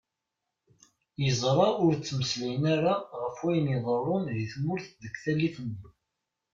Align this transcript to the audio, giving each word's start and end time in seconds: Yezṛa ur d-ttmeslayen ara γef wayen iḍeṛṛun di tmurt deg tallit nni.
Yezṛa 1.23 1.67
ur 1.85 1.91
d-ttmeslayen 1.95 2.63
ara 2.75 2.93
γef 3.21 3.37
wayen 3.43 3.67
iḍeṛṛun 3.75 4.23
di 4.37 4.45
tmurt 4.53 4.87
deg 5.01 5.13
tallit 5.23 5.55
nni. 5.67 5.89